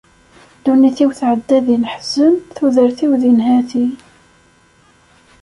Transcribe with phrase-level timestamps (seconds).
[0.57, 3.87] Ddunit-iw tɛedda di leḥzen, tudert-iw di nnhati.